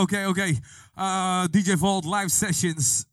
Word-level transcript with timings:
oké, 0.00 0.26
oké. 0.26 0.58
Uh, 0.94 1.44
DJ 1.50 1.76
Vault 1.76 2.04
live 2.04 2.28
sessions. 2.28 3.04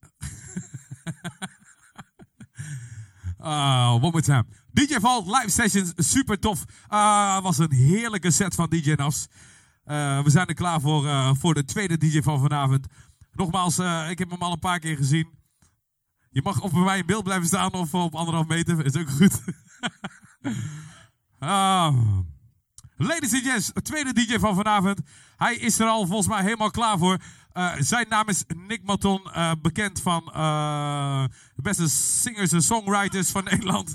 uh, 3.40 3.94
one 4.02 4.12
more 4.12 4.22
time. 4.22 4.46
DJ 4.72 5.00
Vault 5.00 5.28
live 5.28 5.50
sessions, 5.50 5.94
super 5.96 6.40
tof. 6.40 6.64
Uh, 6.90 7.42
was 7.42 7.58
een 7.58 7.72
heerlijke 7.72 8.32
set 8.32 8.56
van 8.56 8.70
DJ 8.70 8.94
Nas. 8.94 9.28
We 9.86 10.24
zijn 10.26 10.48
er 10.48 10.54
klaar 10.54 10.82
voor, 10.82 11.36
voor 11.38 11.54
de 11.54 11.66
tweede 11.66 11.98
DJ 11.98 12.22
van 12.22 12.40
vanavond. 12.40 12.88
Nogmaals, 13.32 13.80
ik 14.10 14.20
heb 14.20 14.30
hem 14.30 14.42
al 14.42 14.52
een 14.52 14.60
paar 14.60 14.80
keer 14.80 14.98
gezien. 14.98 15.28
Je 16.34 16.42
mag 16.42 16.62
of 16.62 16.72
bij 16.72 16.82
mij 16.82 16.98
in 16.98 17.06
beeld 17.06 17.24
blijven 17.24 17.48
staan 17.48 17.72
of 17.72 17.94
op 17.94 18.16
anderhalf 18.16 18.48
meter. 18.48 18.86
Is 18.86 18.98
ook 18.98 19.10
goed. 19.10 19.42
uh, 21.40 21.94
ladies 22.98 23.34
and 23.34 23.44
gents, 23.44 23.72
tweede 23.82 24.14
DJ 24.14 24.38
van 24.40 24.56
vanavond. 24.56 25.02
Hij 25.38 25.56
is 25.56 25.80
er 25.80 25.88
al 25.88 26.06
volgens 26.06 26.28
mij 26.28 26.42
helemaal 26.42 26.72
klaar 26.72 26.98
voor. 26.98 27.18
Uh, 27.54 27.74
zijn 27.78 28.06
naam 28.10 28.30
is 28.30 28.44
Nick 28.68 28.84
Maton, 28.84 29.22
uh, 29.28 29.52
bekend 29.62 30.02
van 30.02 30.24
de 31.56 31.62
beste 31.62 31.90
singers 31.90 32.52
en 32.52 32.62
songwriters 32.62 33.30
van 33.30 33.44
Nederland. 33.50 33.90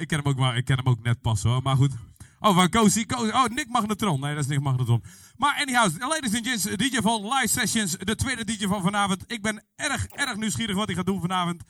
ik, 0.00 0.08
ken 0.08 0.18
hem 0.18 0.24
ook 0.24 0.36
maar, 0.36 0.56
ik 0.56 0.64
ken 0.64 0.76
hem 0.76 0.86
ook 0.86 1.02
net 1.02 1.20
pas 1.20 1.42
hoor, 1.42 1.62
maar 1.62 1.76
goed. 1.76 1.92
Oh, 2.40 2.54
van 2.54 2.68
Cozy. 2.68 3.04
Oh, 3.08 3.44
Nick 3.44 3.68
Magnetron. 3.68 4.20
Nee, 4.20 4.34
dat 4.34 4.42
is 4.42 4.50
Nick 4.50 4.60
Magnetron. 4.60 5.02
Maar 5.36 5.56
anyhow, 5.60 6.00
ladies 6.00 6.34
and 6.34 6.46
gents, 6.46 6.62
DJ 6.62 7.00
van 7.00 7.22
Live 7.22 7.48
Sessions, 7.48 7.96
de 7.96 8.14
tweede 8.14 8.44
DJ 8.44 8.66
van 8.66 8.82
vanavond. 8.82 9.24
Ik 9.26 9.42
ben 9.42 9.64
erg, 9.76 10.06
erg 10.06 10.36
nieuwsgierig 10.36 10.76
wat 10.76 10.86
hij 10.86 10.96
gaat 10.96 11.06
doen 11.06 11.20
vanavond. 11.20 11.62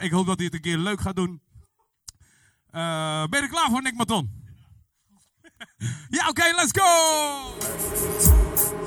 Ik 0.00 0.10
hoop 0.10 0.26
dat 0.26 0.36
hij 0.36 0.44
het 0.44 0.54
een 0.54 0.60
keer 0.60 0.78
leuk 0.78 1.00
gaat 1.00 1.16
doen. 1.16 1.40
Ben 2.70 2.80
je 3.30 3.36
er 3.40 3.48
klaar 3.48 3.70
voor, 3.70 3.82
Nick 3.82 3.96
Maton? 3.96 4.37
oké, 6.28 6.28
okay, 6.28 6.52
let's 6.56 6.72
go! 6.72 6.84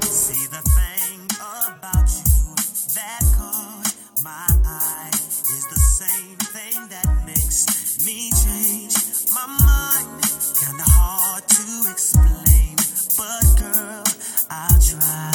See 0.08 0.48
the 0.48 0.62
thing 0.78 1.20
about 1.68 2.08
you 2.08 2.56
that 2.96 3.24
caught 3.36 3.92
my 4.24 4.48
eye 4.66 5.12
is 5.12 5.66
the 5.68 5.80
same 5.80 6.38
thing 6.56 6.88
that 6.88 7.08
makes 7.26 8.06
me 8.06 8.32
change 8.32 8.96
my 9.36 9.48
mind. 9.68 10.24
Kinda 10.60 10.84
hard 10.88 11.44
to 11.48 11.92
explain, 11.92 12.76
but 13.18 13.44
girl, 13.60 14.04
I'll 14.50 14.80
try. 14.80 15.32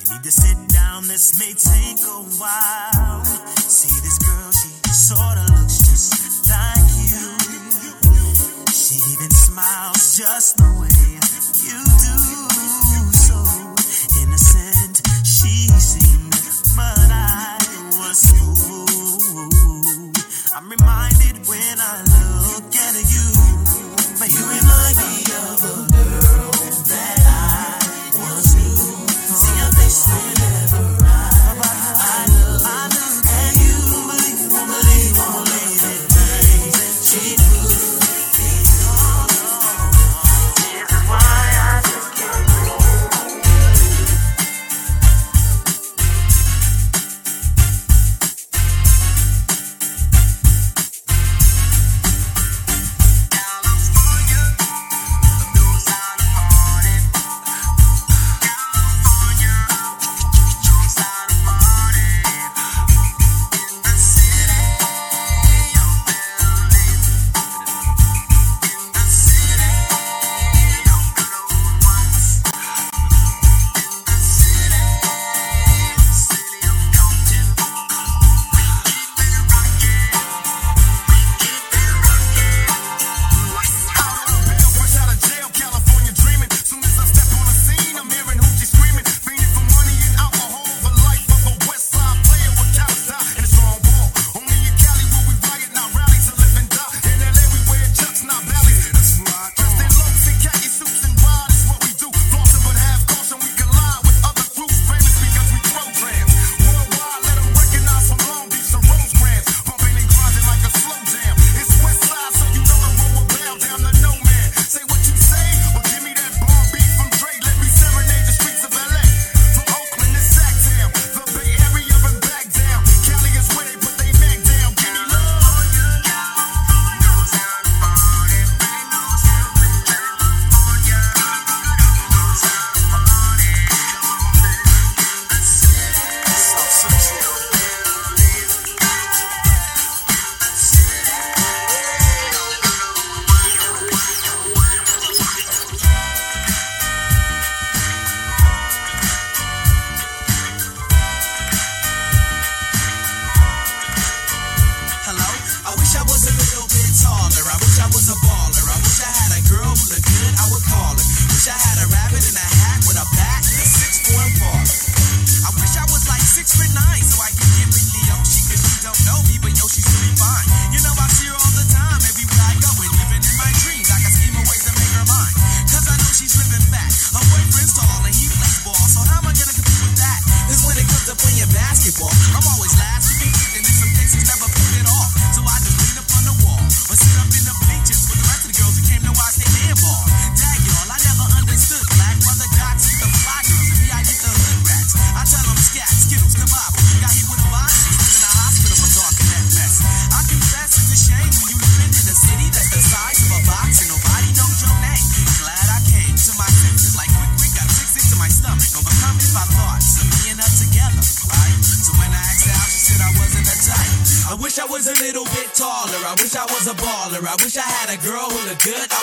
You 0.00 0.14
need 0.14 0.22
to 0.22 0.30
sit 0.30 0.56
down, 0.72 1.06
this 1.08 1.38
may 1.38 1.52
take 1.52 2.00
a 2.08 2.20
while. 2.40 3.24
See 3.68 4.00
this 4.00 4.18
girl, 4.18 4.50
she 4.52 4.68
sorta 4.92 5.43
just 10.16 10.58
the 10.58 10.78
way 10.80 10.83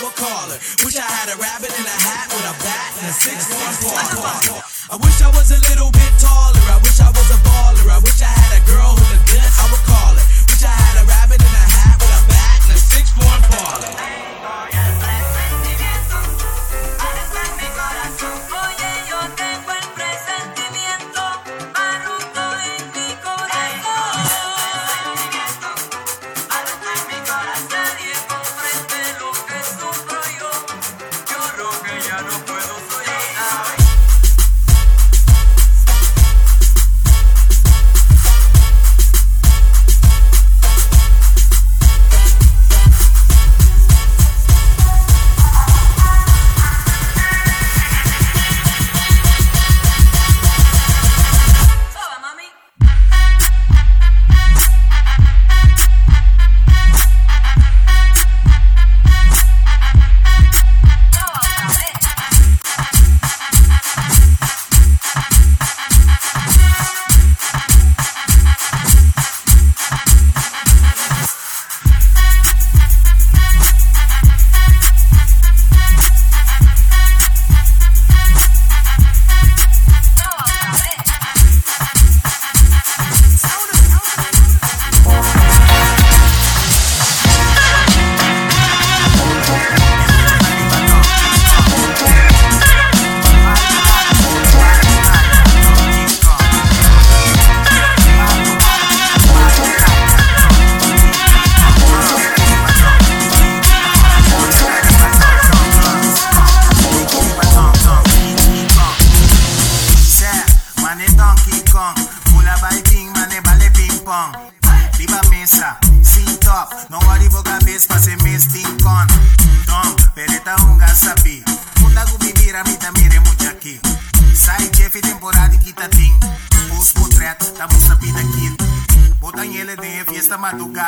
Wish 0.02 0.98
I 0.98 1.06
had 1.06 1.30
a 1.30 1.38
rabbit 1.38 1.70
in 1.70 1.86
a 1.86 1.98
hat 2.02 2.26
with 2.34 2.42
a 2.42 2.56
bat 2.66 2.92
and 2.98 3.10
a 3.10 3.14
six-one 3.14 3.76
parlor. 3.86 4.64
I 4.90 4.96
wish 4.98 5.22
I 5.22 5.30
was 5.30 5.52
a 5.52 5.62
little 5.70 5.92
bit 5.92 6.12
taller. 6.18 6.58
I 6.74 6.80
wish 6.82 7.00
I 7.00 7.10
was 7.10 7.30
a 7.30 7.38
baller. 7.46 7.92
I 7.92 8.00
wish 8.00 8.22
I 8.22 8.26
had. 8.26 8.51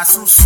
Jesús. 0.04 0.43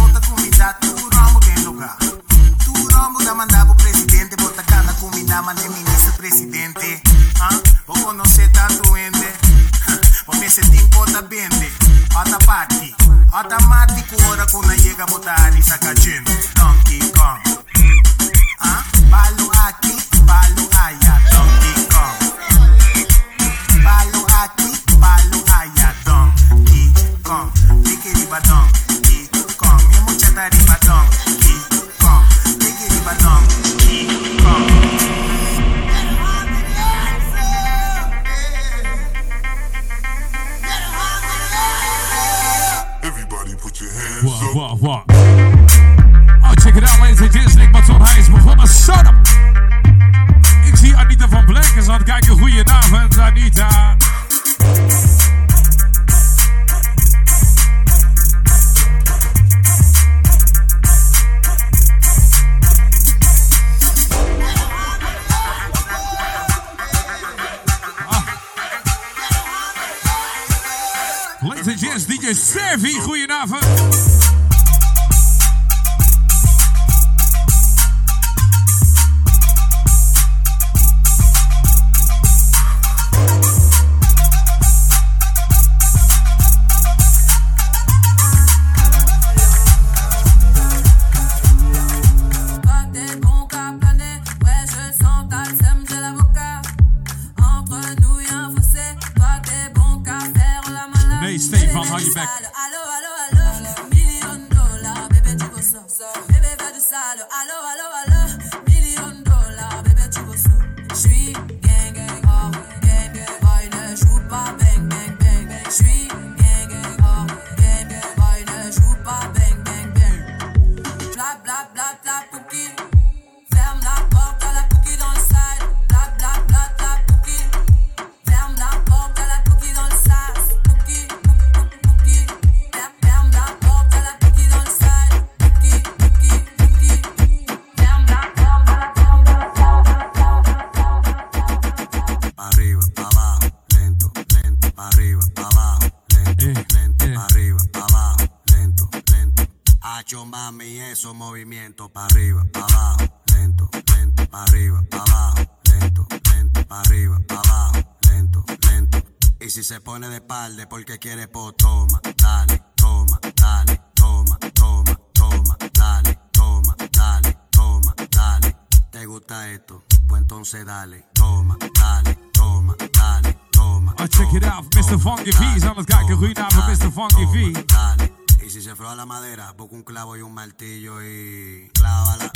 porque 160.65 160.97
quiere 160.97 161.27
po, 161.27 161.53
toma, 161.53 162.01
dale, 162.17 162.63
toma, 162.75 163.19
dale, 163.35 163.81
toma, 163.93 164.37
toma, 164.53 164.99
toma, 165.13 165.57
dale, 165.73 166.19
toma, 166.31 166.75
dale, 166.91 167.37
toma, 167.51 167.93
dale. 168.09 168.55
¿Te 168.89 169.05
gusta 169.05 169.49
esto? 169.51 169.83
Pues 170.07 170.21
entonces 170.21 170.65
dale, 170.65 171.05
toma, 171.13 171.57
dale, 171.75 172.17
toma, 172.33 172.75
dale, 172.91 173.37
toma. 173.51 173.93
Oh, 173.99 174.07
check 174.07 174.33
it 174.33 174.45
out, 174.45 174.65
Mr. 174.75 174.99
Funky 174.99 175.31
V, 175.31 175.59
somos 175.59 175.85
Gaga 175.85 176.15
Ruina, 176.15 176.47
Mr. 176.67 176.91
Funky 176.91 177.25
V. 177.25 177.65
Dale, 177.67 178.13
y 178.43 178.49
si 178.49 178.61
se 178.61 178.75
floja 178.75 178.95
la 178.95 179.05
madera, 179.05 179.51
busca 179.51 179.75
un 179.75 179.83
clavo 179.83 180.17
y 180.17 180.21
un 180.21 180.33
martillo 180.33 181.03
y 181.03 181.69
clávala, 181.73 182.31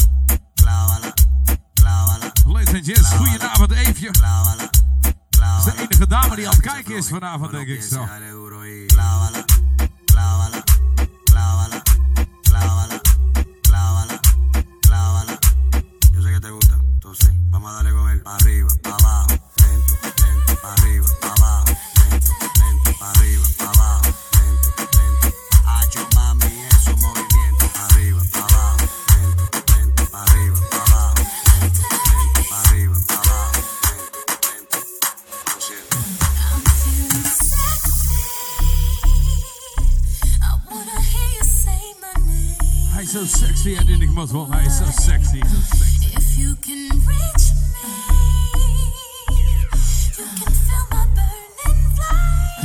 clávala, 0.56 1.14
clávala. 1.74 2.34
Listen, 2.46 2.84
just 2.84 3.18
Ruina, 3.18 3.52
but 3.58 3.72
Avia. 3.72 4.12
Clávala. 4.12 4.81
De 6.02 6.08
dame 6.08 6.36
die 6.36 6.48
aan 6.48 6.54
het 6.54 6.62
kijken 6.62 6.96
is 6.96 7.08
vanavond, 7.08 7.52
denk 7.52 7.68
ik 7.68 7.82
zo. 7.82 8.08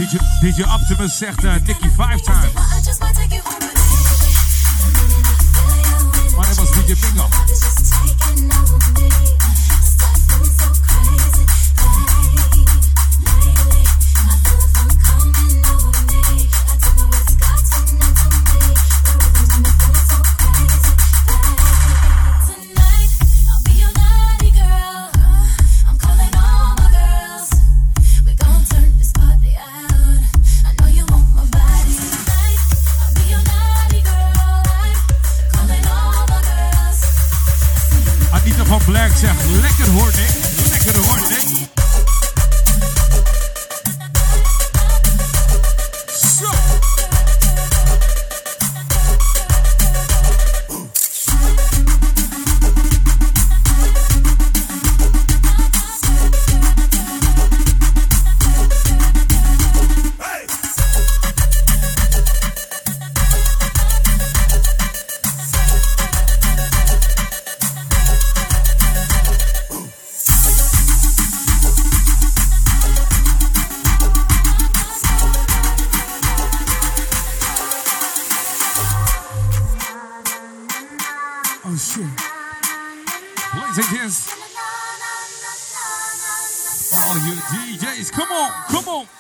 DJ, 0.06 0.18
DJ 0.40 0.62
Optimus 0.62 1.16
zegt 1.16 1.44
uh, 1.44 1.52
Nicky 1.52 1.88
five 1.88 2.20
times. 2.20 2.52
Maar 6.36 6.46
dat 6.46 6.56
was 6.56 6.70
DJ 6.70 6.94
Bingo. 7.00 7.45
come 88.68 88.88
on. 88.88 89.15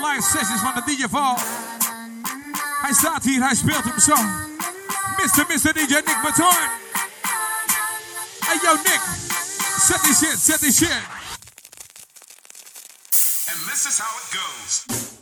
de 0.00 0.06
live 0.06 0.38
sessions 0.38 0.60
van 0.60 0.74
de 0.74 0.82
DJ 0.84 1.04
Val. 1.10 1.38
Hij 2.80 2.92
staat 2.92 3.22
hier, 3.22 3.42
hij 3.42 3.54
speelt 3.54 3.84
hem 3.84 4.00
zo. 4.00 4.14
Mr. 5.16 5.44
Mr. 5.48 5.72
DJ 5.72 5.94
Nick 5.94 6.18
Matoorn. 6.22 6.70
Hey 8.40 8.58
yo 8.62 8.74
Nick, 8.74 9.00
set 9.80 10.02
die 10.02 10.14
shit, 10.14 10.38
set 10.40 10.60
die 10.60 10.72
shit. 10.72 11.02
And 13.50 13.70
this 13.70 13.86
is 13.86 13.98
how 13.98 14.18
it 14.18 14.38
goes. 14.38 15.17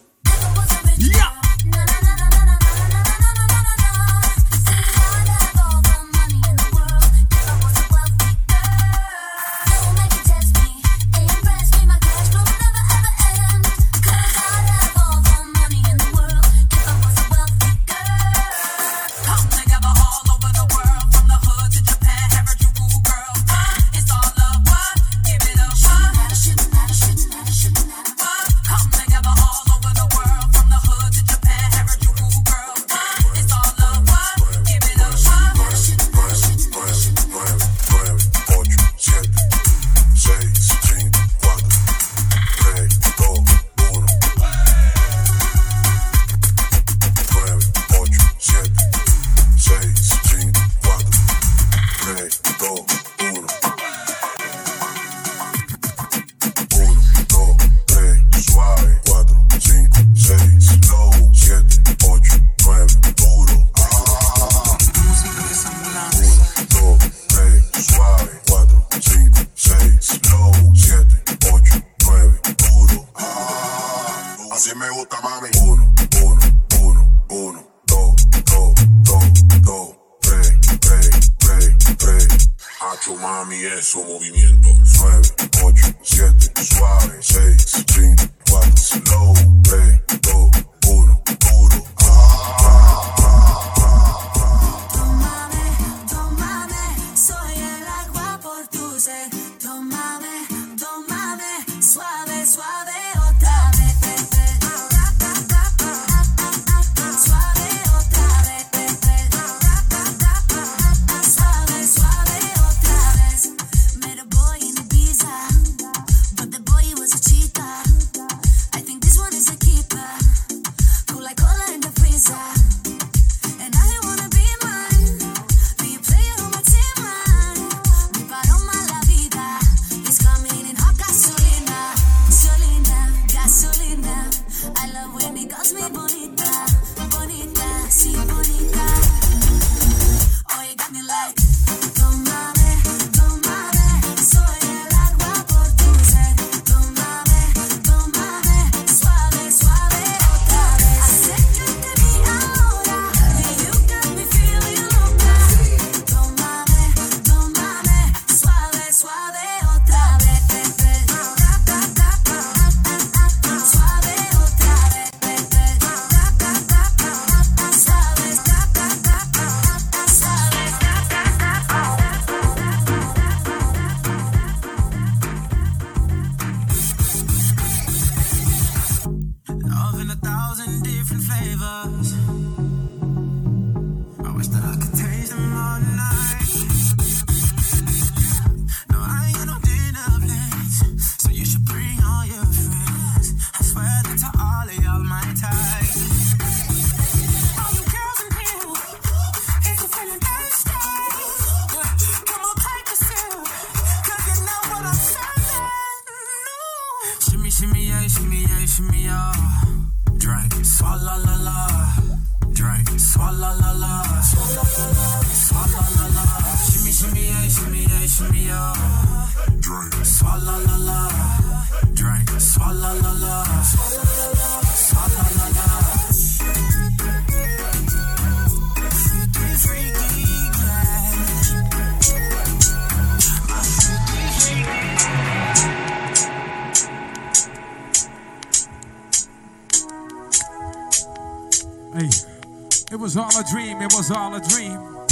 was 243.07 243.17
all 243.17 243.39
a 243.39 243.45
dream, 243.45 243.81
it 243.83 243.93
was 243.93 244.11
all 244.11 244.35
a 244.35 244.41
dream. 244.41 245.06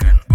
Again. 0.00 0.33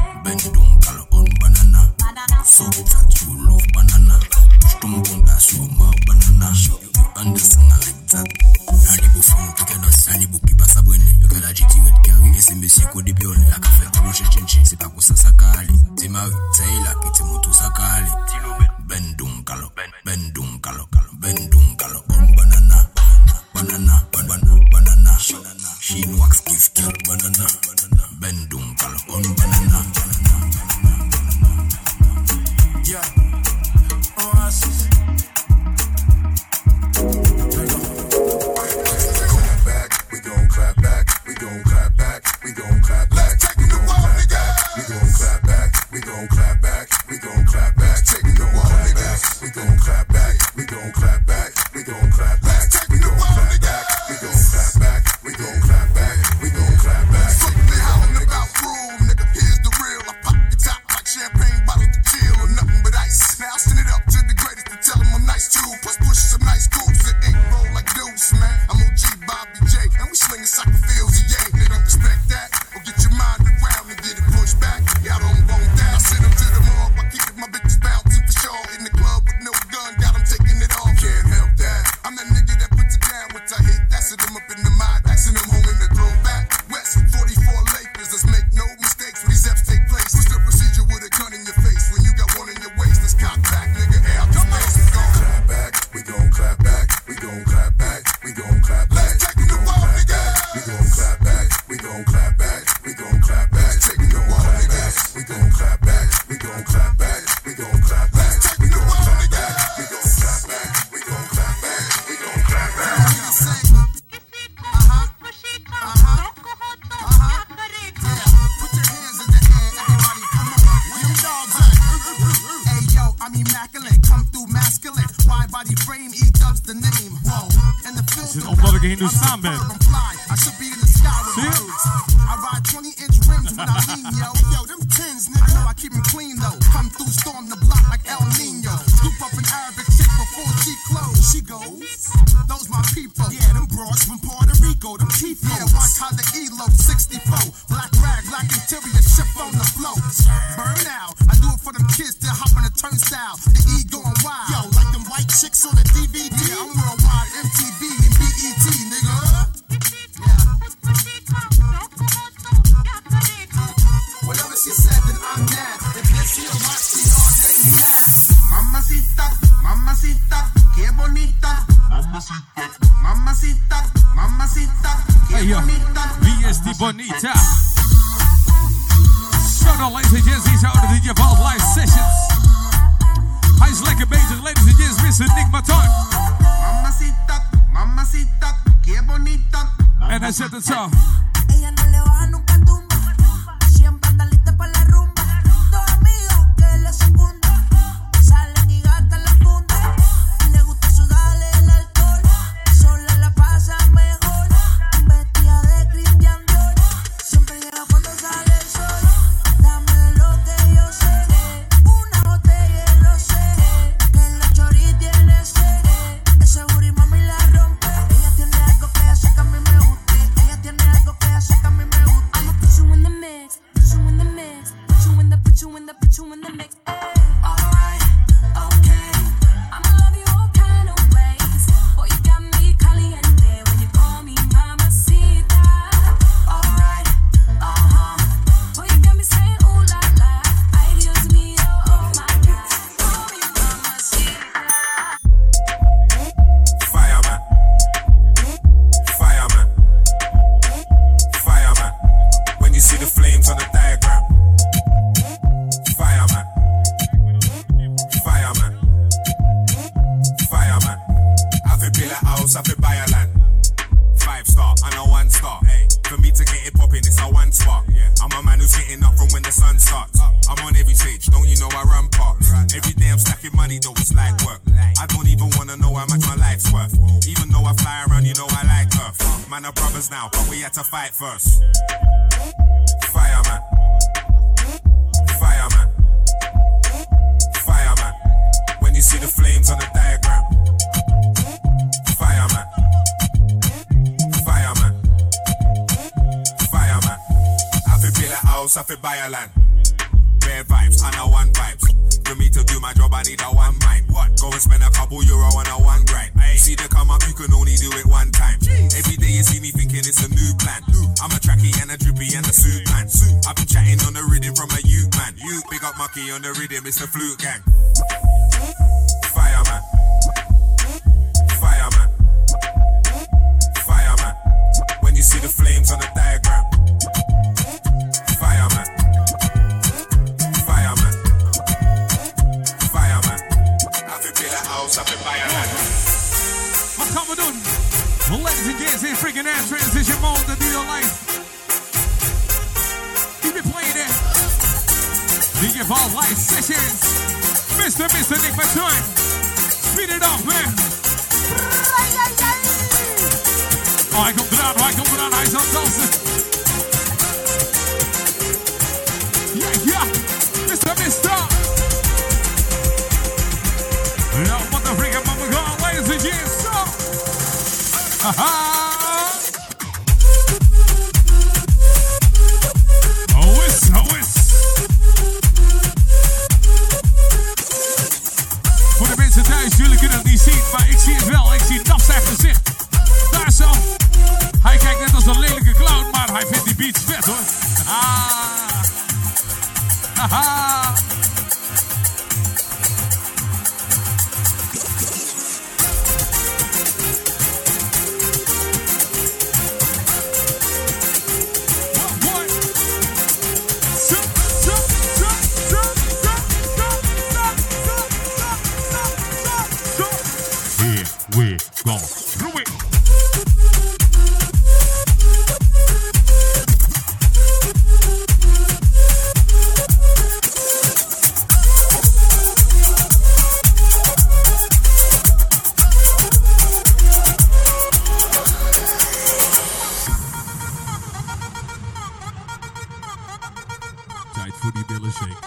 Footy 434.59 434.83
Bella 434.83 435.07
Shake. 435.09 435.39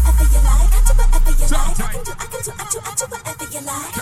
whatever 0.00 0.24
you 0.24 0.40
like. 0.40 0.72
I 0.72 0.80
can 0.80 0.96
do, 1.76 1.76
I 1.84 1.84
can 1.84 2.00
do, 2.00 2.16
I 2.16 2.24
can 2.24 2.40
do 2.96 3.04
whatever 3.06 3.44
you 3.44 3.60
like. 3.60 3.96
I 3.96 4.00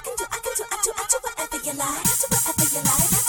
can 0.00 0.16
do, 0.16 0.24
I 0.24 0.40
can 0.40 0.52
do, 0.56 0.64
I 0.64 0.80
can 0.96 1.04
do 1.12 1.20
whatever 1.20 1.60
you 1.62 1.76
like. 1.76 3.23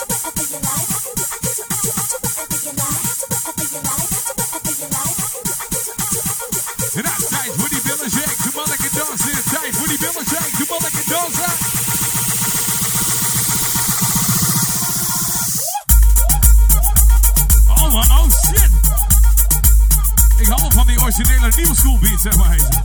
Nilson 21.53 21.97
Vince 21.99 22.27
é 22.27 22.35
mais. 22.37 22.84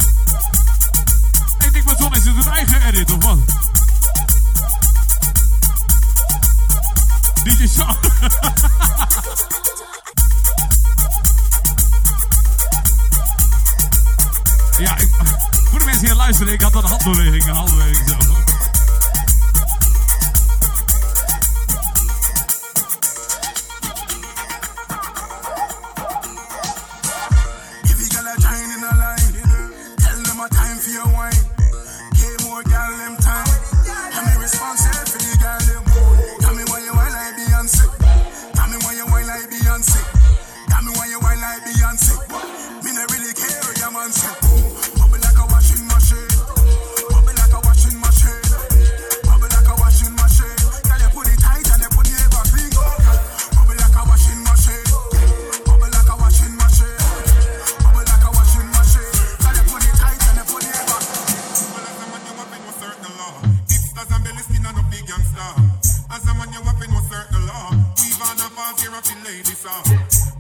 out 68.71 68.81
here 68.81 68.95
a 68.95 69.03
fin 69.03 69.19
lady 69.25 69.55
saw. 69.55 69.83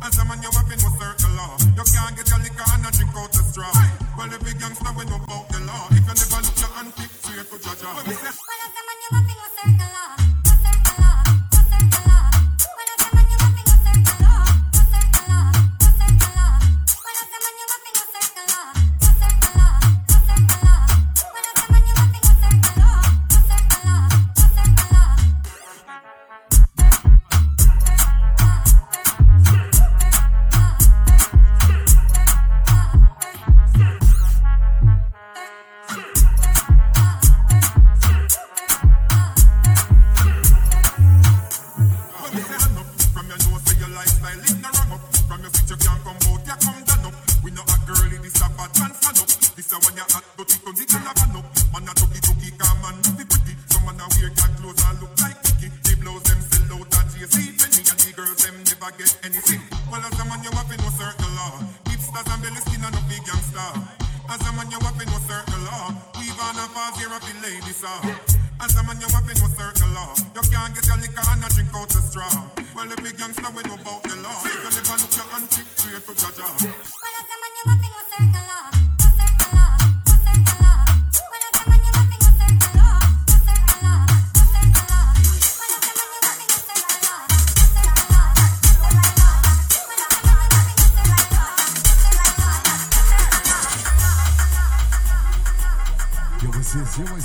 As 0.06 0.18
a 0.18 0.24
man, 0.24 0.38
you're 0.42 0.54
in 0.54 0.78
no 0.78 0.90
circle 0.94 1.34
law. 1.34 1.56
You 1.74 1.82
can't 1.82 2.14
get 2.16 2.30
your 2.30 2.38
liquor 2.38 2.66
and 2.74 2.86
a 2.86 2.90
drink 2.94 3.10
out 3.16 3.32
the 3.32 3.42
straw. 3.42 3.72
Well, 4.16 4.26
every 4.26 4.52
big 4.52 4.60
youngster, 4.60 4.92
when 4.94 5.08
you 5.08 5.16
about 5.18 5.48
the 5.50 5.58
law, 5.66 5.88
if 5.90 5.98
you 5.98 6.14
never 6.14 6.40
look 6.46 6.58
your 6.62 6.70
hand, 6.70 6.94
pick 6.94 7.10
straight 7.10 7.48
to 7.50 7.56
Jaja. 7.58 7.90
Well, 7.90 8.06
as 8.06 8.74
a 8.78 8.82
man, 8.86 8.98
you're 9.02 9.18
in 9.18 9.34
no 9.34 9.46
circle 9.58 9.90
law. 9.90 10.19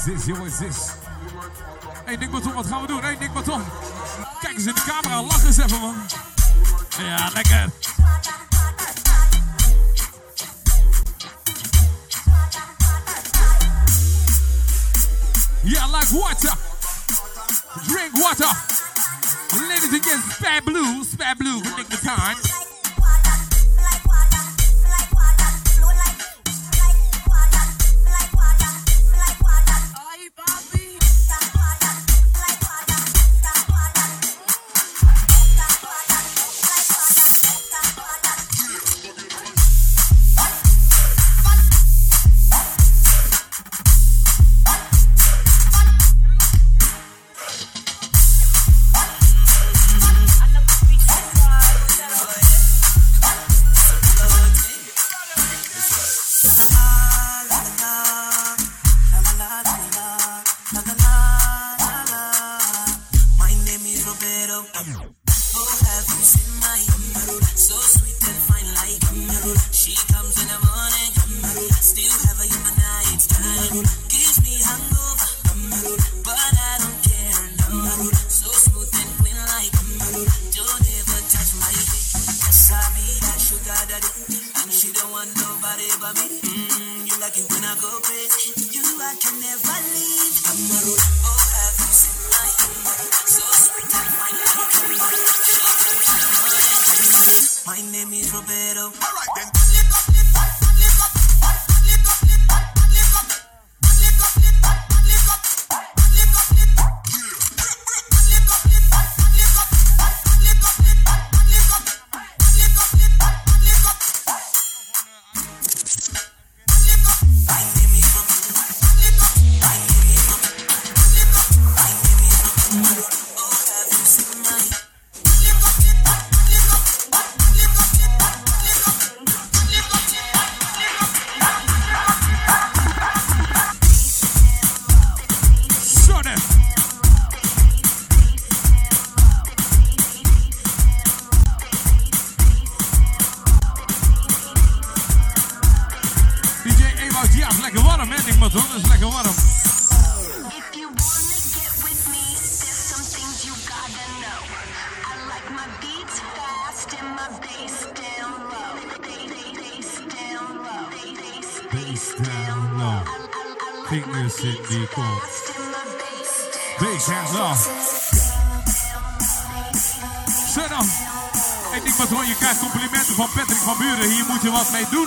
this, 0.06 0.26
jongens, 0.26 0.58
this. 0.60 0.91
hey, 2.06 2.15
Nick 2.15 2.32
Baton, 2.32 2.54
wat 2.54 2.65
gaan 2.65 2.82
we 2.82 2.88
doen? 2.88 3.02
hey, 3.02 3.15
Nick 3.20 3.34
Baton. 3.34 3.63
Kijk 4.39 4.58
eens 4.58 4.65
in 4.65 4.74
de 4.74 4.82
camera, 4.82 5.22
lach 5.22 5.44
eens 5.46 5.58
even, 5.58 5.80
man. 5.80 5.96
Ja, 7.00 7.30
lekker. 7.34 7.70
Yeah, 15.63 15.91
like 15.91 16.13
water. 16.13 16.54
Drink 17.88 18.12
water. 18.13 18.52
Ladies 19.68 19.91
and 19.91 20.04
gents, 20.04 20.36
Spy 20.36 20.60
Blue, 20.63 21.04
Spy 21.04 21.34
Blue, 21.38 21.62
Nick 21.76 21.88
Baton. 21.89 22.64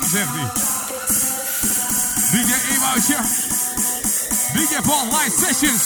zegt 0.09 0.28
hij. 0.32 0.50
DJ 2.30 2.52
Ewoutje. 2.72 3.16
DJ 4.52 4.80
Paul 4.82 5.04
Live 5.04 5.36
Sessions. 5.46 5.82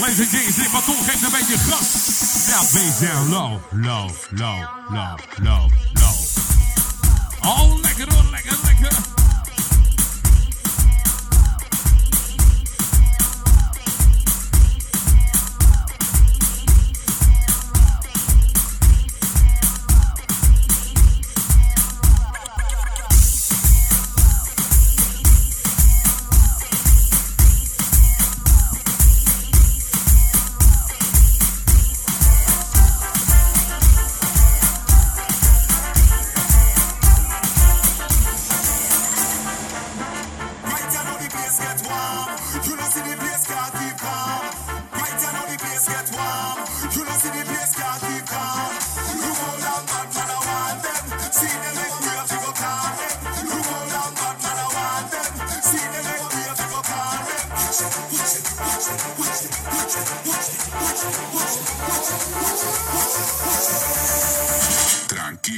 Ladies 0.00 0.20
and 0.20 0.30
James, 0.30 0.54
dit 0.54 0.72
baton 0.72 1.04
geeft 1.04 1.22
een 1.22 1.30
beetje 1.30 1.58
glas. 1.58 1.88
Ja, 2.46 2.58
bass 2.58 2.98
down 2.98 3.28
low, 3.28 3.60
low, 3.70 4.10
low, 4.30 4.60
low, 4.88 5.18
low, 5.42 5.70
low. 5.92 6.20
Oh, 7.42 7.80
lekker 7.80 8.14
hoor. 8.14 8.29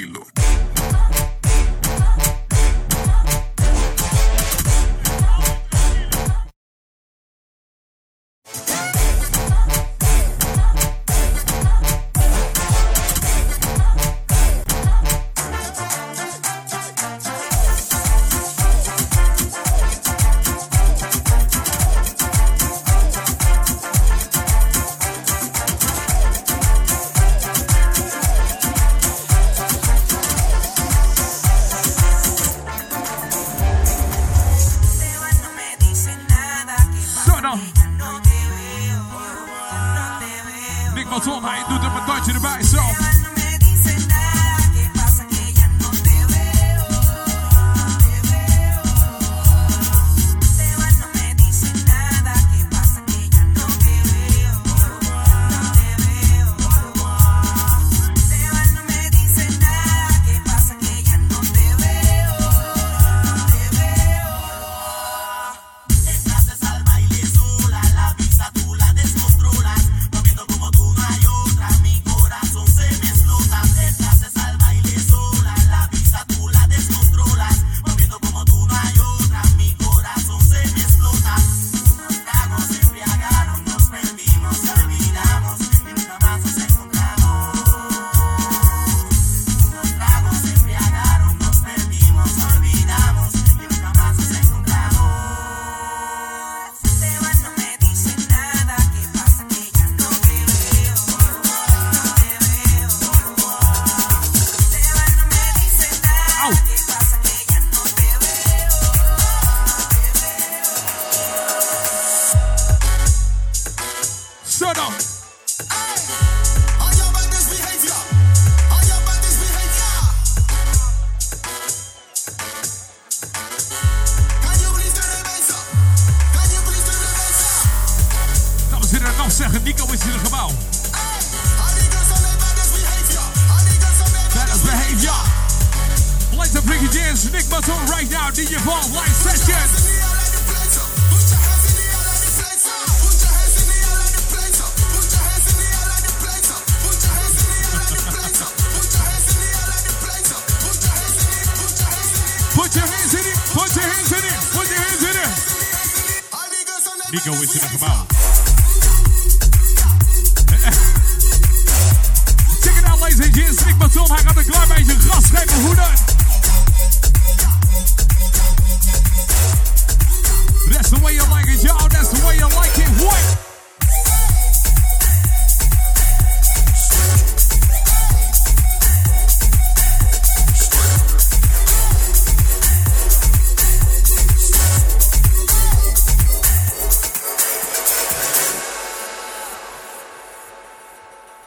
you, 0.03 0.32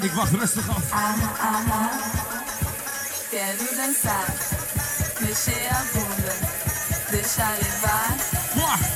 Ik 0.00 0.12
wacht 0.12 0.32
rustig 0.32 0.68
af. 0.68 0.82
Ah, 0.90 0.98
Aha, 0.98 1.30
aha. 1.38 1.90
Quero 3.30 3.66
dançar, 3.76 4.26
mexer 5.20 5.66
a 5.70 5.82
bunda, 5.92 6.34
deixar 7.10 7.54
levar. 7.62 8.10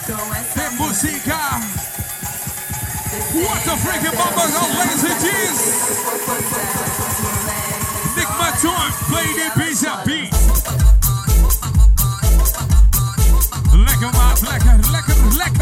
Com 0.06 0.34
essa 0.34 0.70
música. 0.78 1.38
What 3.32 3.62
the 3.64 3.76
freaking 3.82 4.16
bumper, 4.16 4.48
ladies 4.78 5.04
and 5.04 5.20
gents! 5.24 5.62
Nick 8.16 8.28
Maton, 8.38 8.92
play 9.08 9.28
the 9.38 9.50
Pizza 9.58 10.02
beat. 10.04 10.34
Lekker 13.72 14.10
maat, 14.12 14.40
lekker, 14.40 14.78
lekker, 14.90 15.16
lekker. 15.36 15.53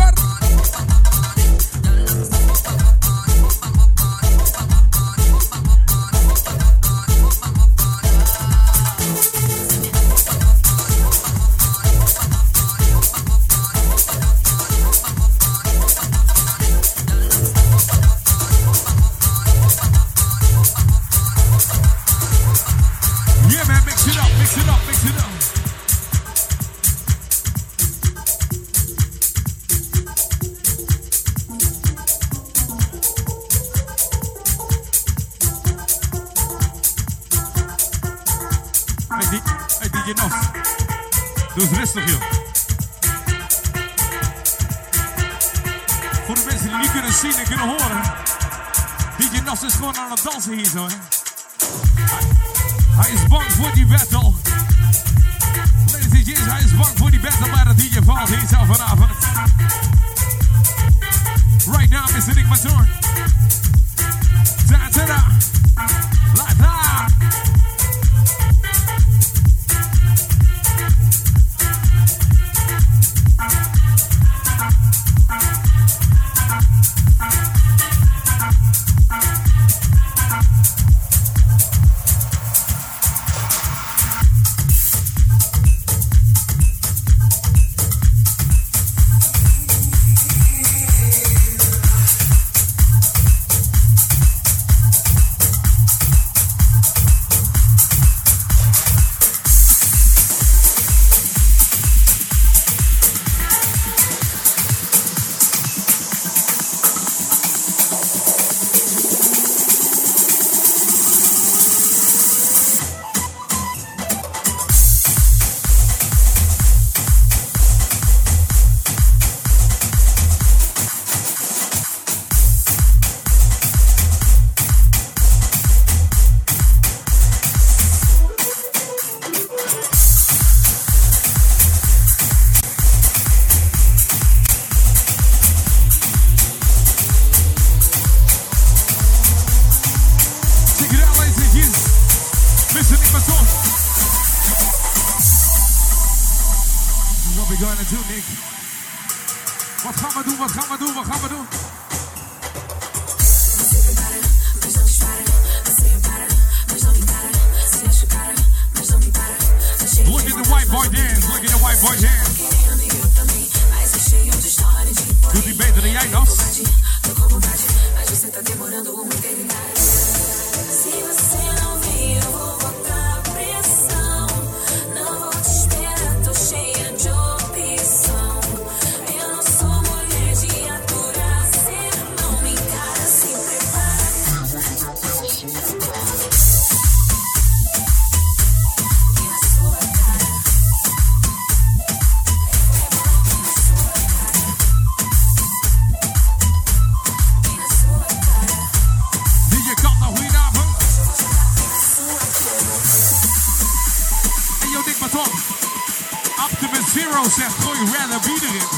Zero 207.23 207.35
zegt 207.35 207.65
Roy 207.65 207.77
rather 207.77 208.21
wie 208.21 208.41
erin. 208.43 208.69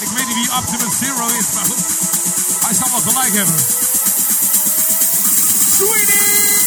Ik 0.00 0.08
weet 0.08 0.26
niet 0.26 0.34
wie 0.34 0.52
Optimus 0.56 0.98
Zero 0.98 1.26
is, 1.26 1.52
maar 1.54 1.64
goed. 1.64 1.84
Hij 2.60 2.74
zal 2.74 2.90
wel 2.90 3.00
gelijk 3.00 3.34
hebben. 3.34 3.58
Sweetie! 5.76 6.66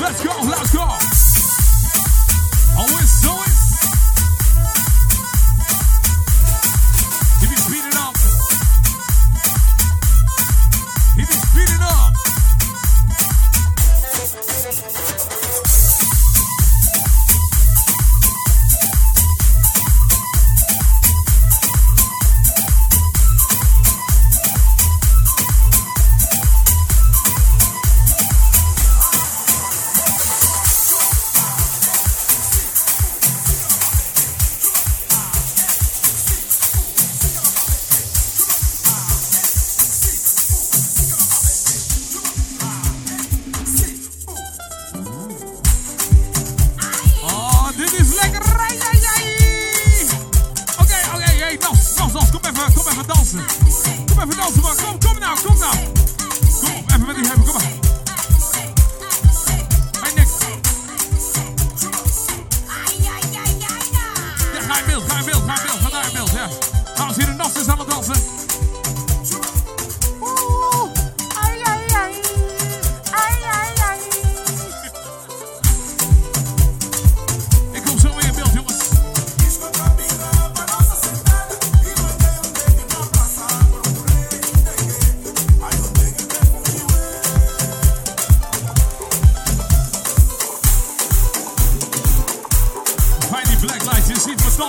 Let's 0.00 0.20
go, 0.20 0.48
let's 0.48 0.70
go! 0.70 1.25
DJ 94.56 94.64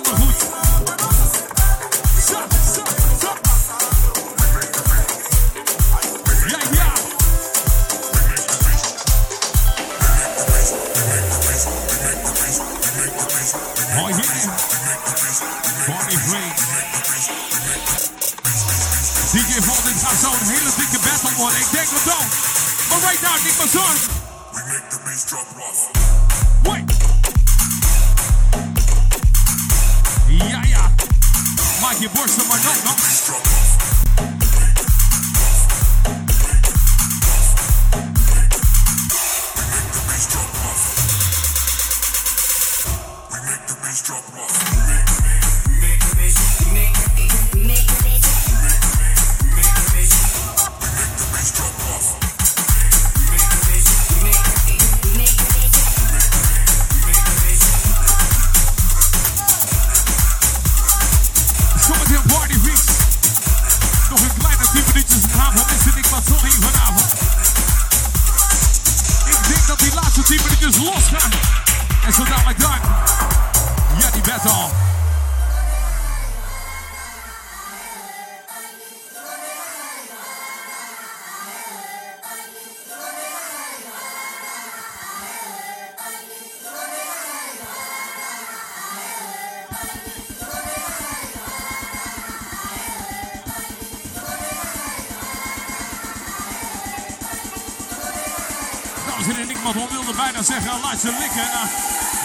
Volk, 19.61 19.85
ik 19.85 19.95
zag 20.21 20.39
hele 20.39 20.71
dikke 20.75 20.99
battle 20.99 21.29
worden. 21.35 21.59
Ik 21.59 21.67
denk 21.71 21.87
het 21.89 22.05
dan. 22.05 22.25
Maar 22.89 22.99
right 23.09 23.21
now, 23.21 23.45
ik 23.45 23.57
ben 23.57 23.69
zorg. 23.69 24.16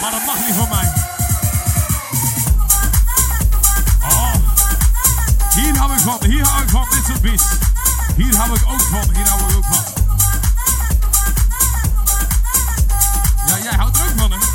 Maar 0.01 0.11
dat 0.11 0.25
mag 0.25 0.35
niet 0.45 0.55
van 0.55 0.69
mij. 0.69 0.93
Oh. 4.01 4.33
Hier 5.53 5.77
hou 5.77 5.93
ik 5.93 5.99
van, 5.99 6.17
hier 6.25 6.47
hou 6.47 6.63
ik 6.63 6.69
van, 6.69 6.87
dit 6.89 7.05
soort 7.05 7.21
beats. 7.21 7.43
Hier 8.15 8.35
hou 8.35 8.55
ik 8.55 8.61
ook 8.67 8.81
van, 8.81 9.15
hier 9.15 9.27
hou 9.27 9.41
ik 9.41 9.55
ook 9.55 9.65
van. 9.65 9.83
Ja, 13.47 13.63
jij 13.63 13.73
houdt 13.77 13.97
er 13.97 14.03
ook 14.03 14.19
van, 14.19 14.31
hè? 14.31 14.52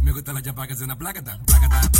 Me 0.00 0.12
gusta 0.12 0.32
la 0.32 0.42
champaca, 0.42 0.72
es 0.72 0.80
una 0.80 0.96
placa, 0.96 1.22
placa, 1.22 1.68
placa. 1.68 1.91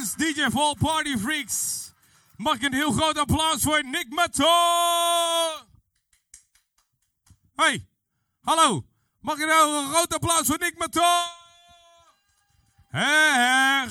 DJ 0.00 0.50
Vol 0.50 0.74
Party 0.76 1.18
Freaks. 1.18 1.92
Mag 2.36 2.54
ik 2.54 2.62
een 2.62 2.74
heel 2.74 2.92
groot 2.92 3.18
applaus 3.18 3.62
voor 3.62 3.84
Nick 3.84 4.08
Maton. 4.08 5.66
Hey, 7.54 7.86
hallo. 8.40 8.86
Mag 9.20 9.38
ik 9.38 9.46
nou 9.46 9.84
een 9.84 9.90
groot 9.90 10.14
applaus 10.14 10.46
voor 10.46 10.58
Nick 10.58 10.78
Maton. 10.78 11.26
Hé, 12.88 13.88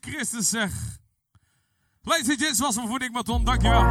Christus 0.00 0.48
zeg. 0.48 0.72
Ladies 2.02 2.28
and 2.28 2.40
gents, 2.40 2.58
was 2.58 2.76
hem 2.76 2.88
voor 2.88 2.98
Nick 2.98 3.12
Maton. 3.12 3.44
Dankjewel. 3.44 3.90